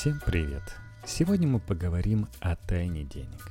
[0.00, 0.62] Всем привет!
[1.04, 3.50] Сегодня мы поговорим о тайне денег.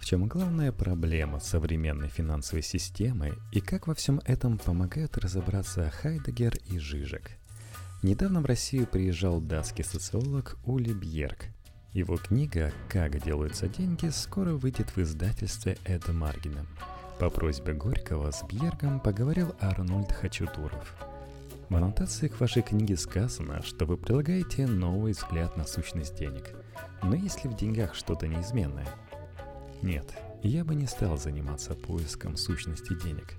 [0.00, 6.56] В чем главная проблема современной финансовой системы и как во всем этом помогают разобраться Хайдегер
[6.66, 7.30] и Жижек.
[8.02, 11.44] Недавно в Россию приезжал датский социолог Ули Бьерк.
[11.92, 16.66] Его книга «Как делаются деньги» скоро выйдет в издательстве Эда Маргина.
[17.20, 20.92] По просьбе Горького с Бьергом поговорил Арнольд Хачатуров–
[21.68, 26.50] в аннотации к вашей книге сказано, что вы прилагаете новый взгляд на сущность денег.
[27.02, 28.88] Но есть ли в деньгах что-то неизменное?
[29.82, 33.34] Нет, я бы не стал заниматься поиском сущности денег.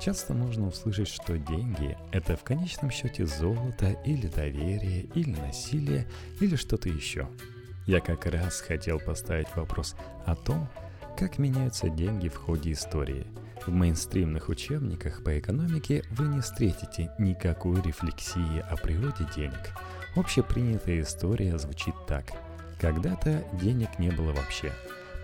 [0.00, 6.06] Часто можно услышать, что деньги– это в конечном счете золото или доверие, или насилие,
[6.40, 7.28] или что-то еще.
[7.86, 10.68] Я как раз хотел поставить вопрос о том,
[11.16, 13.26] как меняются деньги в ходе истории–
[13.66, 19.74] в мейнстримных учебниках по экономике вы не встретите никакой рефлексии о природе денег.
[20.16, 22.26] Общепринятая история звучит так.
[22.80, 24.72] Когда-то денег не было вообще.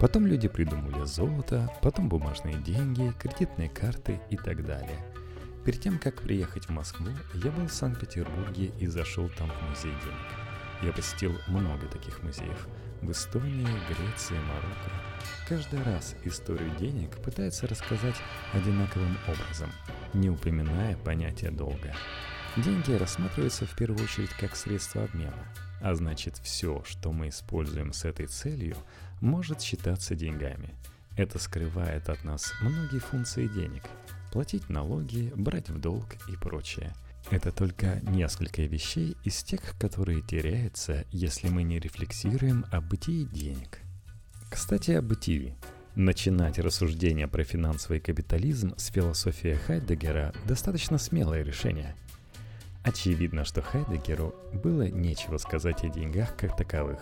[0.00, 4.98] Потом люди придумали золото, потом бумажные деньги, кредитные карты и так далее.
[5.64, 9.92] Перед тем, как приехать в Москву, я был в Санкт-Петербурге и зашел там в музей
[10.02, 10.82] денег.
[10.82, 12.68] Я посетил много таких музеев
[13.04, 14.90] в Эстонии, Греции, Марокко.
[15.48, 18.16] Каждый раз историю денег пытается рассказать
[18.52, 19.70] одинаковым образом,
[20.14, 21.94] не упоминая понятия долга.
[22.56, 28.04] Деньги рассматриваются в первую очередь как средство обмена, а значит все, что мы используем с
[28.04, 28.76] этой целью,
[29.20, 30.74] может считаться деньгами.
[31.16, 33.82] Это скрывает от нас многие функции денег–
[34.32, 36.94] платить налоги, брать в долг и прочее–
[37.30, 43.80] это только несколько вещей из тех, которые теряются, если мы не рефлексируем о бытии денег.
[44.50, 45.54] Кстати, о бытии.
[45.94, 51.94] Начинать рассуждение про финансовый капитализм с философии Хайдегера– достаточно смелое решение.
[52.82, 57.00] Очевидно, что Хайдегеру было нечего сказать о деньгах как таковых.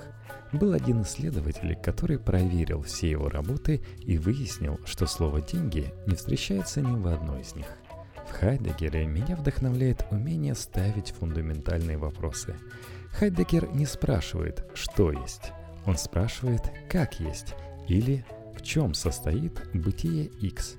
[0.53, 6.83] Был один исследователь, который проверил все его работы и выяснил, что слово «деньги» не встречается
[6.83, 7.66] ни в одной из них.
[8.32, 12.56] В Хайдегере меня вдохновляет умение ставить фундаментальные вопросы.
[13.12, 15.53] Хайдегер не спрашивает, что есть.
[15.84, 17.54] Он спрашивает, как есть,
[17.88, 18.25] или
[18.56, 20.76] в чем состоит бытие X.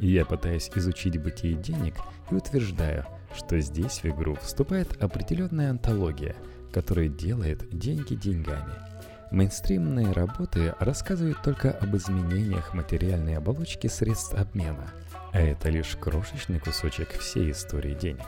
[0.00, 1.94] Я пытаюсь изучить бытие денег
[2.30, 6.36] и утверждаю, что здесь в игру вступает определенная антология,
[6.72, 8.91] которая делает деньги деньгами.
[9.32, 14.92] Мейнстримные работы рассказывают только об изменениях материальной оболочки средств обмена–
[15.32, 18.26] а это лишь крошечный кусочек всей истории денег.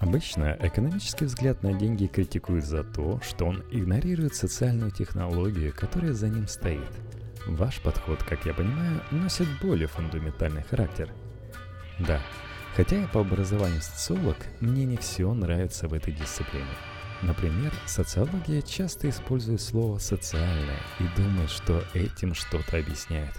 [0.00, 6.28] Обычно экономический взгляд на деньги критикуют за то, что он игнорирует социальную технологию, которая за
[6.28, 6.90] ним стоит.
[7.46, 11.10] Ваш подход, как я понимаю, носит более фундаментальный характер.
[12.00, 12.20] Да,
[12.76, 16.66] хотя я по образованию социолог, мне не все нравится в этой дисциплине.
[17.22, 23.32] Например, социология часто использует слово «социальное» и думает, что этим что-то объясняет.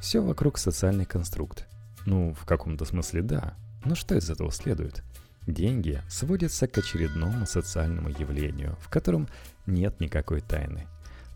[0.00, 1.66] Все вокруг социальный конструкт.
[2.06, 3.54] Ну, в каком-то смысле да.
[3.84, 5.02] Но что из этого следует?
[5.46, 9.28] Деньги сводятся к очередному социальному явлению, в котором
[9.66, 10.86] нет никакой тайны.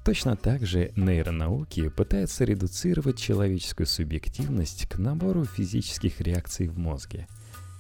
[0.05, 7.27] Точно так же нейронауки пытаются редуцировать человеческую субъективность к набору физических реакций в мозге.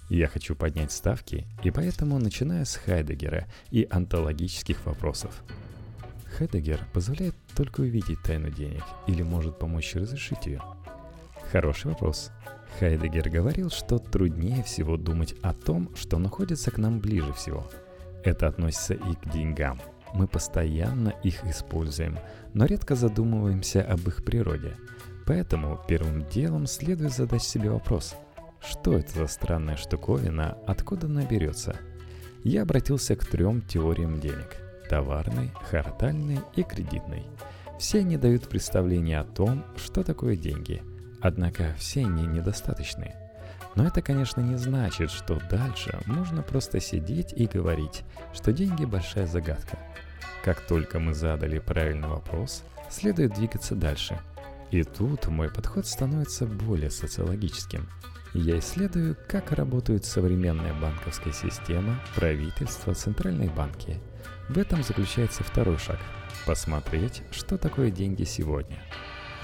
[0.08, 5.42] Я хочу поднять ставки, и поэтому начинаю с Хайдегера и онтологических вопросов.
[6.36, 10.60] Хайдегер позволяет только увидеть тайну денег или может помочь разрешить ее?
[11.50, 12.30] Хороший вопрос.
[12.78, 17.70] Хайдегер говорил, что труднее всего думать о том, что находится к нам ближе всего.
[18.24, 19.80] Это относится и к деньгам.
[20.12, 22.18] Мы постоянно их используем,
[22.52, 24.74] но редко задумываемся об их природе.
[25.26, 28.16] Поэтому первым делом следует задать себе вопрос,
[28.66, 31.76] что это за странная штуковина, откуда она берется?
[32.42, 34.56] Я обратился к трем теориям денег–
[34.88, 37.26] товарной, хартальной и кредитной.
[37.78, 40.82] Все они дают представление о том, что такое деньги–
[41.24, 43.14] Однако все они недостаточны.
[43.76, 48.04] Но это, конечно, не значит, что дальше можно просто сидеть и говорить,
[48.34, 49.78] что деньги– большая загадка.
[50.44, 54.20] Как только мы задали правильный вопрос, следует двигаться дальше.
[54.70, 57.88] И тут мой подход становится более социологическим.
[58.34, 63.98] Я исследую, как работает современная банковская система, правительство, центральные банки.
[64.48, 65.98] В этом заключается второй шаг–
[66.46, 68.78] посмотреть, что такое деньги сегодня–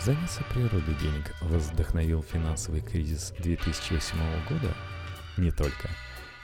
[0.05, 4.17] Заняться природой денег вдохновил финансовый кризис 2008
[4.49, 4.75] года?
[5.37, 5.91] Не только.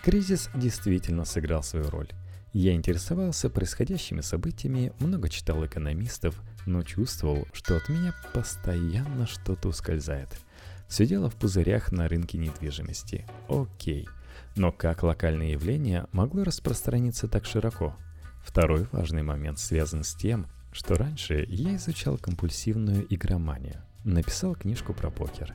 [0.04, 2.10] Кризис действительно сыграл свою роль.
[2.52, 10.28] Я интересовался происходящими событиями, много читал экономистов, но чувствовал, что от меня постоянно что-то ускользает.
[10.88, 13.26] Все дело в пузырях на рынке недвижимости.
[13.48, 14.08] Окей.
[14.54, 17.96] Но как локальное явление могло распространиться так широко?
[18.42, 25.10] Второй важный момент связан с тем, что раньше я изучал компульсивную игроманию, написал книжку про
[25.10, 25.54] покер.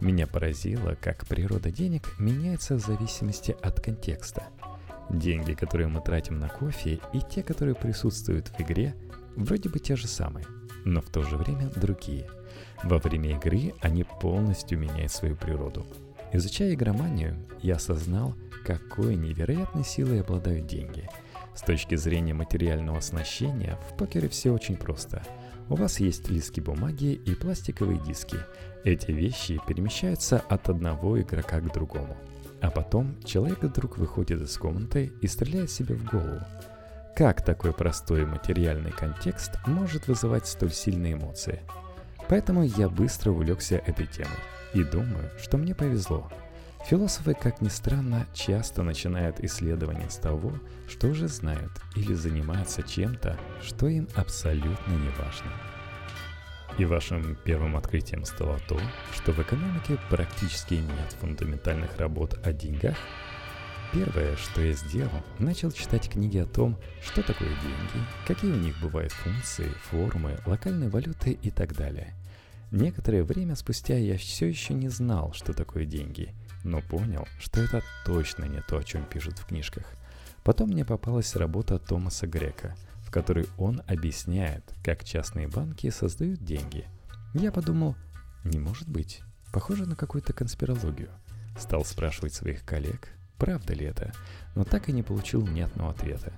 [0.00, 4.48] Меня поразило, как природа денег меняется в зависимости от контекста.
[5.08, 8.96] Деньги, которые мы тратим на кофе, и те, которые присутствуют в игре,
[9.36, 10.46] вроде бы те же самые,
[10.84, 12.28] но в то же время другие.
[12.84, 15.86] Во время игры они полностью меняют свою природу.
[16.32, 18.34] Изучая игроманию, я осознал,
[18.64, 21.08] какой невероятной силой обладают деньги.
[21.54, 25.22] С точки зрения материального оснащения, в покере все очень просто.
[25.68, 28.38] У вас есть листки бумаги и пластиковые диски.
[28.84, 32.16] Эти вещи перемещаются от одного игрока к другому.
[32.60, 36.40] А потом человек вдруг выходит из комнаты и стреляет себе в голову.
[37.14, 41.60] Как такой простой материальный контекст может вызывать столь сильные эмоции?
[42.32, 44.30] Поэтому я быстро увлекся этой темой.
[44.72, 46.32] И думаю, что мне повезло.
[46.88, 50.54] Философы, как ни странно, часто начинают исследование с того,
[50.88, 55.52] что уже знают, или занимаются чем-то, что им абсолютно не важно.
[56.78, 58.80] И вашим первым открытием стало то,
[59.14, 62.96] что в экономике практически нет фундаментальных работ о деньгах.
[63.92, 68.80] Первое, что я сделал, начал читать книги о том, что такое деньги, какие у них
[68.80, 72.14] бывают функции, формы, локальные валюты и так далее.
[72.72, 76.34] Некоторое время спустя я все еще не знал, что такое деньги,
[76.64, 79.84] но понял, что это точно не то, о чем пишут в книжках.
[80.42, 82.74] Потом мне попалась работа Томаса Грека,
[83.04, 86.86] в которой он объясняет, как частные банки создают деньги.
[87.34, 87.94] Я подумал,
[88.42, 89.20] не может быть,
[89.52, 91.10] похоже на какую-то конспирологию.
[91.58, 94.14] Стал спрашивать своих коллег, правда ли это,
[94.54, 96.32] но так и не получил ни одного ответа.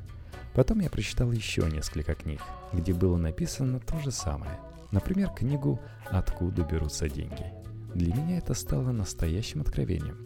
[0.52, 2.40] Потом я прочитал еще несколько книг,
[2.72, 4.58] где было написано то же самое–
[4.90, 7.52] Например, книгу «Откуда берутся деньги».
[7.94, 10.24] Для меня это стало настоящим откровением.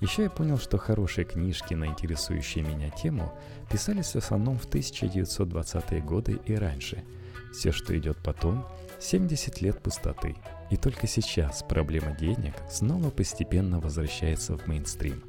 [0.00, 3.32] Еще я понял, что хорошие книжки на интересующие меня тему
[3.70, 7.04] писались в основном в 1920-е годы и раньше.
[7.52, 8.66] Все, что идет потом,
[8.98, 10.36] 70 лет пустоты.
[10.70, 15.22] И только сейчас проблема денег снова постепенно возвращается в мейнстрим.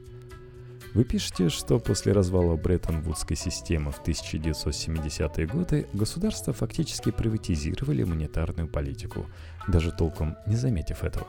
[0.93, 9.25] Вы пишете, что после развала Бреттон-Вудской системы в 1970-е годы государства фактически приватизировали монетарную политику,
[9.69, 11.27] даже толком не заметив этого.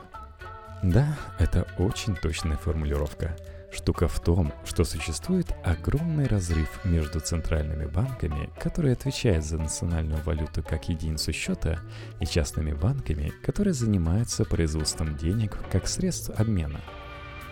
[0.83, 3.37] Да, это очень точная формулировка.
[3.71, 10.61] Штука в том, что существует огромный разрыв между центральными банками, которые отвечают за национальную валюту
[10.61, 11.79] как единицу счета,
[12.19, 16.81] и частными банками, которые занимаются производством денег как средств обмена–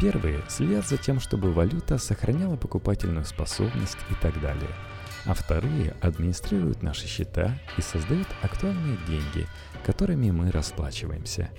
[0.01, 4.71] Первые следят за тем, чтобы валюта сохраняла покупательную способность и так далее.
[5.25, 9.47] А вторые администрируют наши счета и создают актуальные деньги,
[9.85, 11.51] которыми мы расплачиваемся.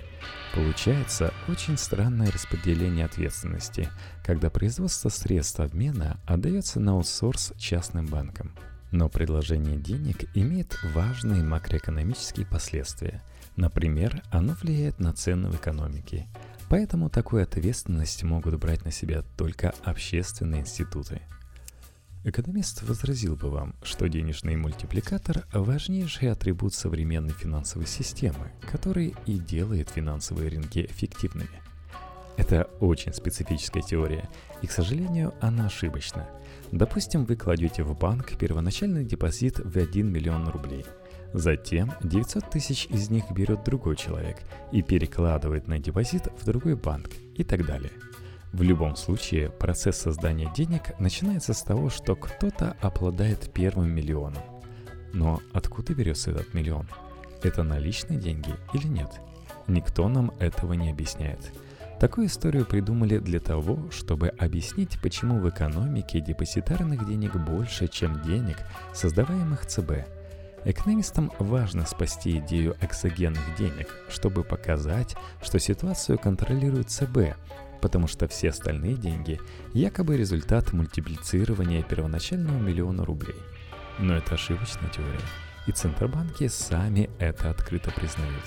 [0.53, 3.89] Получается очень странное распределение ответственности,
[4.25, 8.53] когда производство средств обмена отдается на аутсорс частным банкам.
[8.91, 13.23] Но предложение денег имеет важные макроэкономические последствия.
[13.55, 16.27] Например, оно влияет на цены в экономике–
[16.73, 21.21] Поэтому такую ответственность могут брать на себя только общественные институты.
[22.23, 29.91] Экономист возразил бы вам, что денежный мультипликатор– важнейший атрибут современной финансовой системы, который и делает
[29.91, 31.61] финансовые рынки эффективными.
[32.37, 34.27] Это очень специфическая теория,
[34.63, 36.27] и, к сожалению, она ошибочна.
[36.71, 40.87] Допустим, вы кладете в банк первоначальный депозит в 1 миллион рублей–
[41.33, 44.37] Затем 900 тысяч из них берет другой человек
[44.71, 47.91] и перекладывает на депозит в другой банк и так далее.
[48.51, 54.43] В любом случае, процесс создания денег начинается с того, что кто-то обладает первым миллионом.
[55.11, 56.87] Но откуда берется этот миллион?
[57.41, 59.09] Это наличные деньги или нет?
[59.65, 61.51] Никто нам этого не объясняет.
[61.99, 68.57] Такую историю придумали для того, чтобы объяснить, почему в экономике депозитарных денег больше, чем денег,
[68.93, 69.91] создаваемых ЦБ–
[70.65, 77.35] Экономистам важно спасти идею эксогенных денег, чтобы показать, что ситуацию контролирует ЦБ,
[77.81, 79.41] потому что все остальные деньги
[79.73, 83.35] якобы результат мультиплицирования первоначального миллиона рублей.
[83.99, 85.19] Но это ошибочная теория,
[85.67, 88.43] и центробанки сами это открыто признают.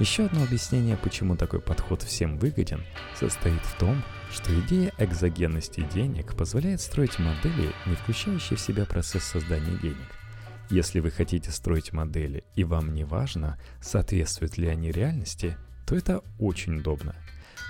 [0.00, 2.82] Еще одно объяснение, почему такой подход всем выгоден,
[3.14, 9.22] состоит в том, что идея экзогенности денег позволяет строить модели, не включающие в себя процесс
[9.22, 10.08] создания денег–
[10.70, 15.56] если вы хотите строить модели и вам не важно, соответствуют ли они реальности,
[15.86, 17.14] то это очень удобно.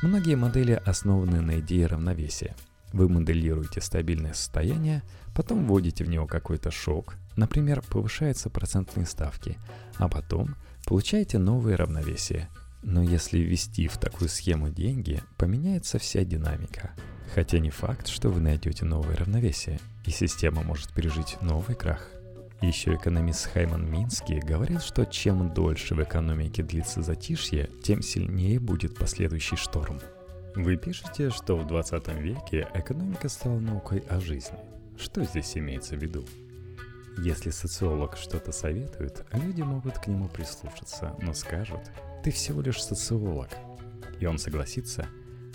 [0.03, 2.55] Многие модели основаны на идее равновесия.
[2.93, 5.03] Вы моделируете стабильное состояние,
[5.35, 9.59] потом вводите в него какой-то шок, например, повышаются процентные ставки,
[9.97, 10.55] а потом
[10.87, 12.49] получаете новое равновесие.
[12.83, 16.93] Но если ввести в такую схему деньги, поменяется вся динамика.
[17.35, 22.14] Хотя не факт, что вы найдете новое равновесие, и система может пережить новый крах.
[22.65, 28.97] Еще экономист Хайман Минский говорит, что чем дольше в экономике длится затишье, тем сильнее будет
[28.97, 30.01] последующий шторм.
[30.57, 34.57] Вы пишете, что в 20 веке экономика стала наукой о жизни.
[34.99, 36.25] Что здесь имеется в виду?
[37.19, 41.83] Если социолог что-то советует, люди могут к нему прислушаться, но скажут,
[42.23, 43.51] ты всего лишь социолог.
[44.21, 45.07] И он согласится,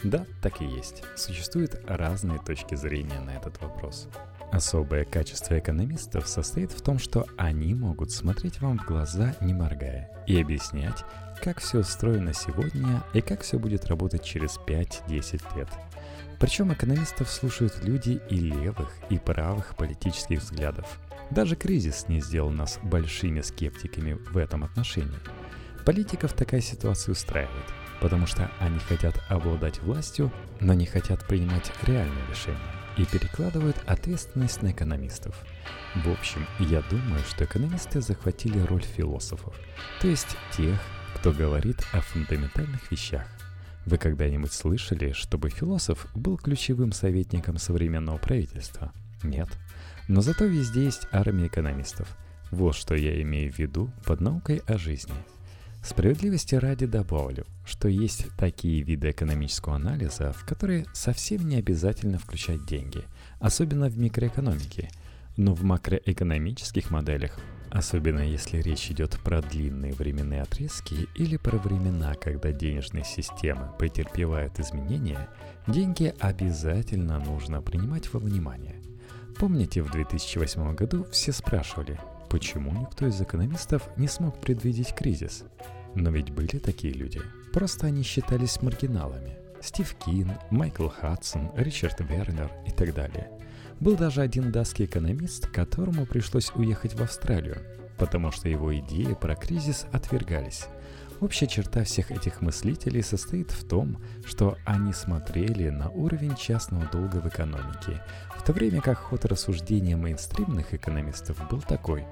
[0.03, 1.01] да, так и есть.
[1.15, 4.07] Существуют разные точки зрения на этот вопрос.
[4.51, 10.09] Особое качество экономистов состоит в том, что они могут смотреть вам в глаза, не моргая,
[10.25, 11.03] и объяснять,
[11.43, 15.69] как все устроено сегодня и как все будет работать через 5-10 лет.
[16.39, 20.99] Причем экономистов слушают люди и левых, и правых политических взглядов.
[21.29, 25.19] Даже кризис не сделал нас большими скептиками в этом отношении.
[25.85, 27.65] Политиков такая ситуация устраивает,
[28.01, 34.61] потому что они хотят обладать властью, но не хотят принимать реальные решения и перекладывают ответственность
[34.61, 35.35] на экономистов.
[35.95, 39.55] В общем, я думаю, что экономисты захватили роль философов,
[40.01, 40.77] то есть тех,
[41.15, 43.25] кто говорит о фундаментальных вещах.
[43.85, 48.91] Вы когда-нибудь слышали, чтобы философ был ключевым советником современного правительства?
[49.23, 49.47] Нет.
[50.09, 52.17] Но зато везде есть армия экономистов.
[52.51, 55.15] Вот что я имею в виду под наукой о жизни–
[55.81, 62.65] Справедливости ради добавлю, что есть такие виды экономического анализа, в которые совсем не обязательно включать
[62.65, 63.03] деньги,
[63.39, 64.89] особенно в микроэкономике.
[65.37, 72.13] Но в макроэкономических моделях, особенно если речь идет про длинные временные отрезки или про времена,
[72.15, 75.29] когда денежные системы претерпевают изменения,
[75.65, 78.75] деньги обязательно нужно принимать во внимание.
[79.37, 81.97] Помните, в 2008 году все спрашивали,
[82.29, 85.45] Почему никто из экономистов не смог предвидеть кризис?
[85.95, 87.19] Но ведь были такие люди.
[87.53, 89.37] Просто они считались маргиналами.
[89.61, 93.31] Стив Кин, Майкл Хадсон, Ричард Вернер и так далее.
[93.79, 97.57] Был даже один датский экономист, которому пришлось уехать в Австралию,
[97.97, 100.67] потому что его идеи про кризис отвергались.
[101.21, 107.17] Общая черта всех этих мыслителей состоит в том, что они смотрели на уровень частного долга
[107.17, 108.01] в экономике,
[108.37, 112.05] в то время как ход рассуждения мейнстримных экономистов был такой.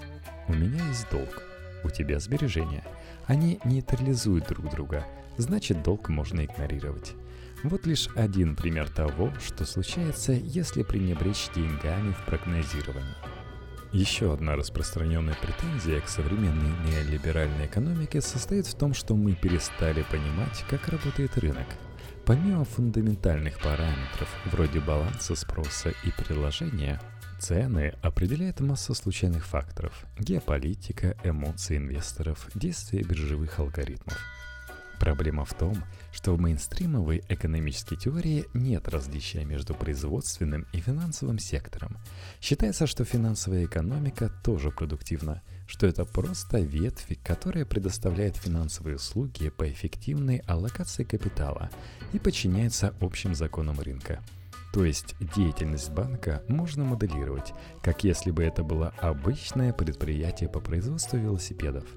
[0.50, 1.44] У меня есть долг,
[1.86, 2.84] у тебя сбережения.
[3.28, 5.06] Они нейтрализуют друг друга,
[5.38, 7.14] значит долг можно игнорировать.
[7.64, 13.37] Вот лишь один пример того, что случается, если пренебречь деньгами в прогнозировании.
[13.98, 20.64] Еще одна распространенная претензия к современной неолиберальной экономике состоит в том, что мы перестали понимать,
[20.70, 21.66] как работает рынок.
[22.24, 27.02] Помимо фундаментальных параметров, вроде баланса спроса и предложения,
[27.40, 34.20] цены определяет масса случайных факторов– геополитика, эмоции инвесторов, действия биржевых алгоритмов–
[35.00, 35.76] Проблема в том,
[36.12, 41.98] что в мейнстримовой экономической теории нет различия между производственным и финансовым сектором.
[42.42, 49.70] Считается, что финансовая экономика тоже продуктивна, что это просто ветвь, которая предоставляет финансовые услуги по
[49.70, 51.70] эффективной аллокации капитала
[52.14, 54.24] и подчиняется общим законам рынка.
[54.74, 61.18] То есть деятельность банка можно моделировать, как если бы это было обычное предприятие по производству
[61.18, 61.86] велосипедов–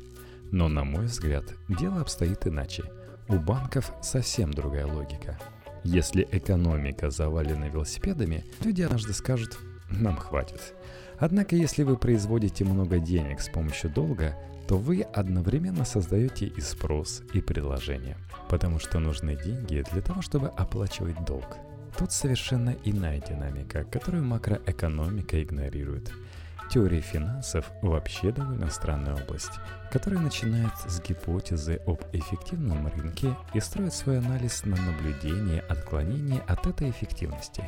[0.52, 2.84] но, на мой взгляд, дело обстоит иначе.
[3.28, 5.38] У банков совсем другая логика.
[5.84, 10.74] Если экономика завалена велосипедами, люди однажды скажут «нам хватит».
[11.18, 17.22] Однако, если вы производите много денег с помощью долга, то вы одновременно создаете и спрос,
[17.34, 18.16] и предложение,
[18.48, 21.56] потому что нужны деньги для того, чтобы оплачивать долг.
[21.98, 26.12] Тут совершенно иная динамика, которую макроэкономика игнорирует–
[26.70, 29.50] Теория финансов вообще довольно странная область,
[29.90, 36.64] которая начинает с гипотезы об эффективном рынке и строит свой анализ на наблюдении отклонений от
[36.68, 37.64] этой эффективности.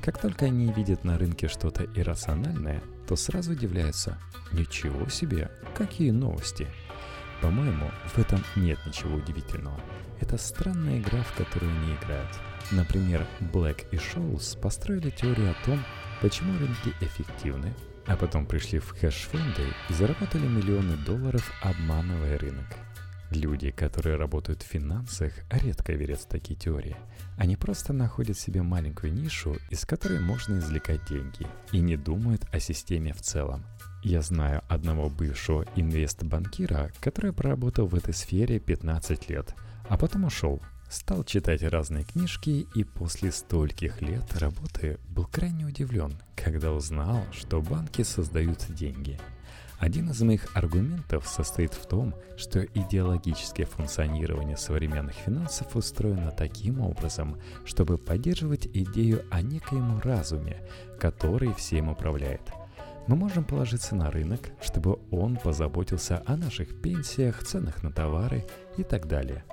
[0.00, 4.16] Как только они видят на рынке что-то иррациональное, то сразу удивляются
[4.52, 5.50] «Ничего себе!
[5.74, 6.68] Какие новости!»
[7.42, 9.80] По-моему, в этом нет ничего удивительного.
[10.20, 12.30] Это странная игра, в которую они играют.
[12.70, 15.82] Например, Black и Шоулс построили теорию о том,
[16.22, 17.74] почему рынки эффективны,
[18.06, 22.66] а потом пришли в хедж-фонды и заработали миллионы долларов, обманывая рынок.
[23.30, 26.96] Люди, которые работают в финансах, редко верят в такие теории.
[27.36, 32.60] Они просто находят себе маленькую нишу, из которой можно извлекать деньги, и не думают о
[32.60, 33.64] системе в целом.
[34.04, 39.54] Я знаю одного бывшего инвест-банкира, который проработал в этой сфере 15 лет,
[39.88, 40.62] а потом ушел,
[40.96, 47.60] Стал читать разные книжки и после стольких лет работы был крайне удивлен, когда узнал, что
[47.60, 49.20] банки создают деньги.
[49.78, 57.38] Один из моих аргументов состоит в том, что идеологическое функционирование современных финансов устроено таким образом,
[57.66, 60.66] чтобы поддерживать идею о некоем разуме,
[60.98, 62.40] который всем управляет.
[63.06, 68.46] мы можем положиться на рынок, чтобы он позаботился о наших пенсиях, ценах на товары
[68.78, 69.44] и так далее.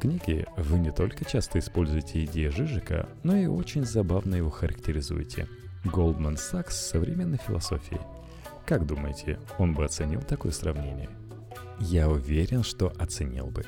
[0.00, 5.46] Книге вы не только часто используете идеи Жижика, но и очень забавно его характеризуете.
[5.84, 8.00] Goldman Sachs современной философии.
[8.64, 11.10] Как думаете, он бы оценил такое сравнение?
[11.78, 13.66] Я уверен, что оценил бы.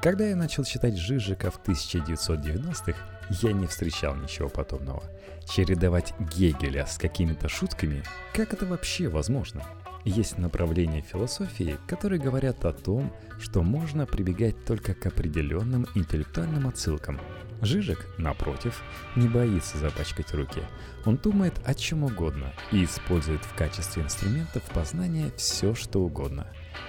[0.00, 2.96] Когда я начал читать Жижика в 1990-х,
[3.42, 5.02] я не встречал ничего подобного.
[5.48, 9.64] Чередовать Гегеля с какими-то шутками, как это вообще возможно?
[10.04, 17.18] Есть направления философии, которые говорят о том, что можно прибегать только к определенным интеллектуальным отсылкам.
[17.62, 18.82] Жижик, напротив,
[19.16, 20.62] не боится запачкать руки.
[21.06, 26.46] Он думает о чем угодно и использует в качестве инструментов познания все, что угодно.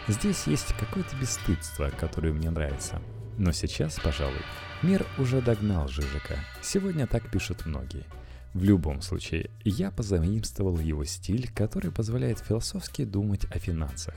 [0.07, 3.01] Здесь есть какое-то бесстыдство, которое мне нравится.
[3.37, 4.41] Но сейчас, пожалуй,
[4.81, 6.37] Мир уже догнал Жижика.
[6.61, 8.05] Сегодня так пишут многие.
[8.55, 14.15] В любом случае, я позаимствовал его стиль, который позволяет философски думать о финансах.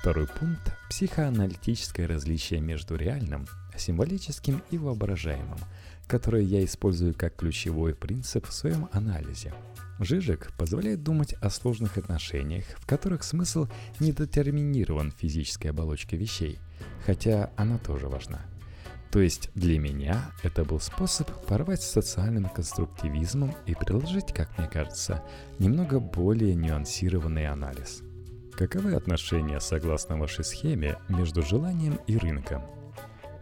[0.00, 5.60] Второй пункт– психоаналитическое различие между реальным, символическим и воображаемым,
[6.08, 9.54] которое я использую как ключевой принцип в своем анализе.
[10.00, 13.68] Жижик позволяет думать о сложных отношениях, в которых смысл
[14.00, 16.58] не детерминирован физической оболочкой вещей,
[17.06, 18.44] хотя она тоже важна–
[19.10, 24.68] то есть для меня это был способ порвать с социальным конструктивизмом и приложить, как мне
[24.68, 25.22] кажется,
[25.58, 28.02] немного более нюансированный анализ.
[28.52, 32.62] Каковы отношения, согласно вашей схеме, между желанием и рынком?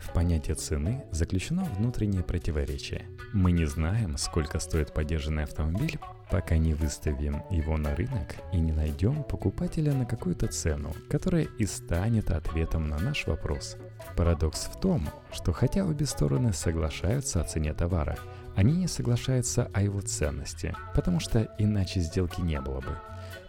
[0.06, 3.06] В понятии цены заключено внутреннее противоречие.
[3.32, 5.98] Мы не знаем, сколько стоит поддержанный автомобиль,
[6.30, 11.66] пока не выставим его на рынок и не найдем покупателя на какую-то цену, которая и
[11.66, 13.76] станет ответом на наш вопрос.
[14.16, 18.16] Парадокс в том, что хотя обе стороны соглашаются о цене товара,
[18.54, 22.96] они не соглашаются о его ценности, потому что иначе сделки не было бы.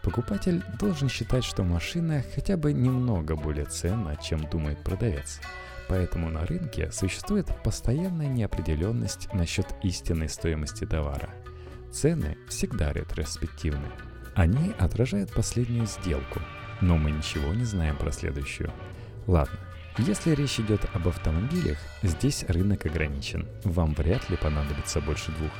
[0.01, 5.39] Покупатель должен считать, что машина хотя бы немного более ценна, чем думает продавец.
[5.87, 11.29] Поэтому на рынке существует постоянная неопределенность насчет истинной стоимости товара.
[11.91, 13.87] Цены всегда ретроспективны.
[14.35, 16.41] Они отражают последнюю сделку,
[16.81, 18.71] но мы ничего не знаем про следующую.
[19.25, 19.57] Ладно,
[19.97, 23.47] если речь идет об автомобилях, здесь рынок ограничен.
[23.63, 25.51] Вам вряд ли понадобится больше двух.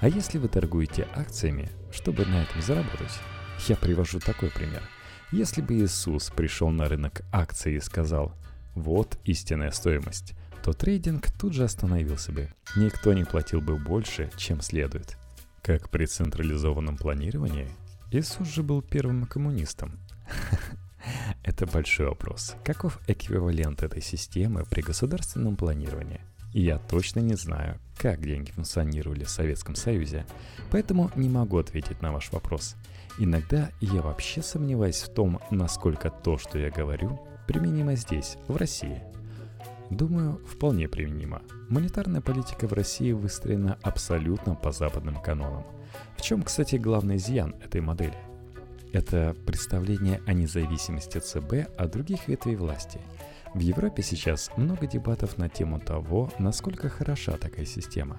[0.00, 3.18] А если вы торгуете акциями, чтобы на этом заработать?
[3.66, 4.82] Я привожу такой пример.
[5.32, 8.34] Если бы Иисус пришел на рынок акций и сказал
[8.74, 12.52] «Вот истинная стоимость», то трейдинг тут же остановился бы.
[12.76, 15.16] Никто не платил бы больше, чем следует.
[15.62, 17.68] Как при централизованном планировании,
[18.10, 19.98] Иисус же был первым коммунистом.
[21.44, 22.56] Это большой вопрос.
[22.64, 26.20] Каков эквивалент этой системы при государственном планировании?
[26.52, 30.26] Я точно не знаю, как деньги функционировали в Советском Союзе,
[30.70, 32.74] поэтому не могу ответить на ваш вопрос.
[33.18, 39.02] Иногда я вообще сомневаюсь в том, насколько то, что я говорю, применимо здесь, в России.
[39.90, 41.42] Думаю, вполне применимо.
[41.68, 45.66] Монетарная политика в России выстроена абсолютно по западным канонам.
[46.16, 48.16] В чем, кстати, главный изъян этой модели?
[48.92, 53.00] Это представление о независимости ЦБ от других ветвей власти.
[53.52, 58.18] В Европе сейчас много дебатов на тему того, насколько хороша такая система.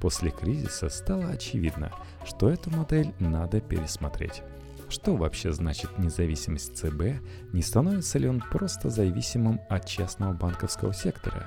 [0.00, 1.90] После кризиса стало очевидно,
[2.24, 4.44] что эту модель надо пересмотреть.
[4.88, 7.20] Что вообще значит независимость ЦБ?
[7.52, 11.46] Не становится ли он просто зависимым от частного банковского сектора?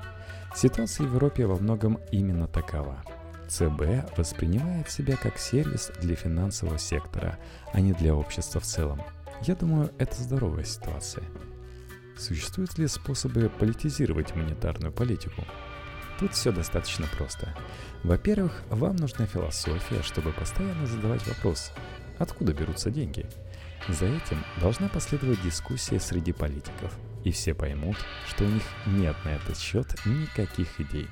[0.55, 3.03] Ситуация в Европе во многом именно такова–
[3.51, 7.37] ЦБ воспринимает себя как сервис для финансового сектора,
[7.73, 9.01] а не для общества в целом.
[9.41, 11.25] Я думаю, это здоровая ситуация.
[12.17, 15.43] Существуют ли способы политизировать монетарную политику?
[16.17, 17.53] Тут все достаточно просто.
[18.03, 21.73] Во-первых, вам нужна философия, чтобы постоянно задавать вопрос,
[22.21, 23.25] откуда берутся деньги.
[23.87, 29.29] За этим должна последовать дискуссия среди политиков, и все поймут, что у них нет на
[29.29, 31.07] этот счет никаких идей.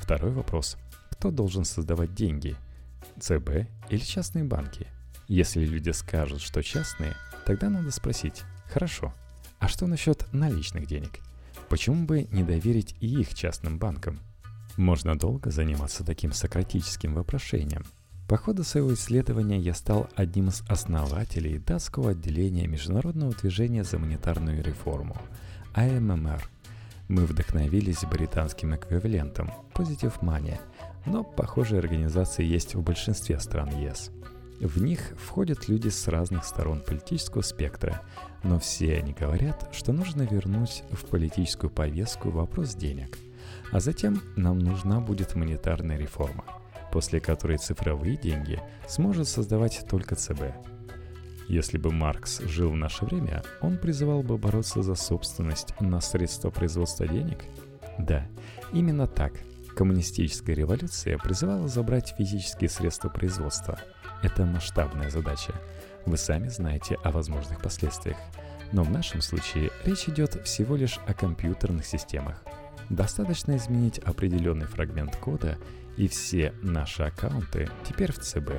[0.00, 0.76] Второй вопрос–
[1.22, 2.56] кто должен создавать деньги?
[3.20, 4.88] ЦБ или частные банки?
[5.28, 7.14] Если люди скажут, что частные,
[7.46, 9.14] тогда надо спросить, хорошо,
[9.60, 11.20] а что насчет наличных денег?
[11.68, 14.18] Почему бы не доверить и их частным банкам?
[14.76, 17.84] Можно долго заниматься таким сократическим вопрошением.
[18.32, 24.64] По ходу своего исследования я стал одним из основателей датского отделения Международного движения за монетарную
[24.64, 25.18] реформу–
[25.74, 26.48] АММР.
[27.08, 30.58] Мы вдохновились британским эквивалентом– Positive Money–
[31.04, 34.10] но похожие организации есть в большинстве стран ЕС.
[34.60, 38.00] В них входят люди с разных сторон политического спектра,
[38.42, 43.18] но все они говорят, что нужно вернуть в политическую повестку вопрос денег.
[43.72, 46.44] А затем нам нужна будет монетарная реформа,
[46.92, 50.42] после которой цифровые деньги сможет создавать только ЦБ.
[51.48, 56.50] Если бы Маркс жил в наше время, он призывал бы бороться за собственность на средства
[56.50, 57.44] производства денег?
[57.98, 58.26] Да,
[58.72, 59.32] именно так.
[59.74, 63.78] Коммунистическая революция призывала забрать физические средства производства.
[64.22, 65.54] Это масштабная задача.
[66.04, 68.18] Вы сами знаете о возможных последствиях.
[68.72, 72.42] Но в нашем случае речь идет всего лишь о компьютерных системах.
[72.88, 75.56] Достаточно изменить определенный фрагмент кода,
[75.96, 78.50] и все наши аккаунты теперь в ЦБ.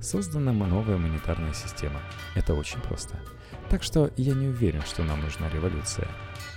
[0.00, 2.00] Создана новая монетарная система.
[2.34, 3.20] Это очень просто.
[3.70, 6.08] Так что я не уверен, что нам нужна революция.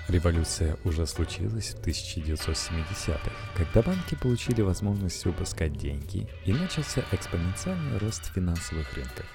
[0.08, 8.34] Революция уже случилась в 1970-х, когда банки получили возможность выпускать деньги и начался экспоненциальный рост
[8.34, 9.26] финансовых рынков.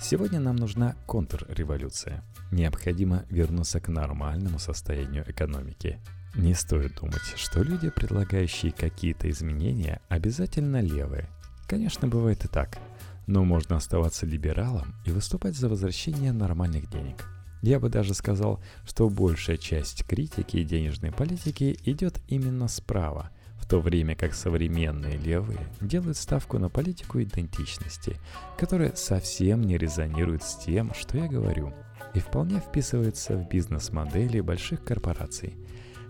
[0.00, 2.22] Сегодня нам нужна контрреволюция.
[2.50, 5.98] Необходимо вернуться к нормальному состоянию экономики.
[6.36, 11.28] Не стоит думать, что люди, предлагающие какие-то изменения, обязательно левые.
[11.66, 12.78] Конечно, бывает и так.
[13.26, 17.24] Но можно оставаться либералом и выступать за возвращение нормальных денег.
[17.62, 23.30] Я бы даже сказал, что большая часть критики денежной политики идет именно справа–
[23.66, 28.16] в то время как современные левые делают ставку на политику идентичности,
[28.56, 31.74] которая совсем не резонирует с тем, что я говорю,
[32.14, 35.54] и вполне вписывается в бизнес-модели больших корпораций.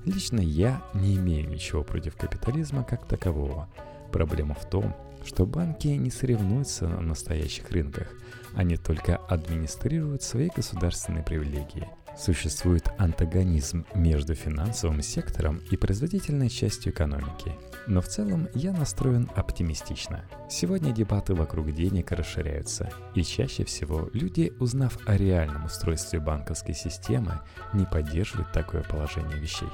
[0.06, 3.68] Лично я не имею ничего против капитализма как такового.
[4.12, 8.08] Проблема в том, что банки не соревнуются на настоящих рынках,
[8.54, 17.52] они только администрируют свои государственные привилегии– Существует антагонизм между финансовым сектором и производительной частью экономики.
[17.86, 20.24] Но в целом я настроен оптимистично.
[20.48, 27.40] Сегодня дебаты вокруг денег расширяются, и чаще всего люди, узнав о реальном устройстве банковской системы,
[27.74, 29.68] не поддерживают такое положение вещей.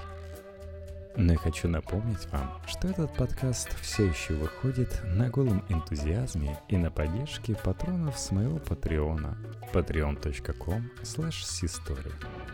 [1.16, 6.76] Но я хочу напомнить вам, что этот подкаст все еще выходит на голом энтузиазме и
[6.76, 9.36] на поддержке патронов с моего патреона
[9.72, 11.44] patreon.com slash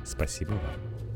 [0.05, 1.08] Спасибо вам.